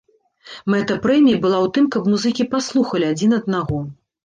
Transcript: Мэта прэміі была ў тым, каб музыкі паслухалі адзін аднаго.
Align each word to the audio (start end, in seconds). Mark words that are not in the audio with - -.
Мэта 0.73 0.95
прэміі 1.03 1.37
была 1.43 1.59
ў 1.65 1.75
тым, 1.77 1.85
каб 1.97 2.11
музыкі 2.15 2.49
паслухалі 2.57 3.11
адзін 3.13 3.39
аднаго. 3.41 3.79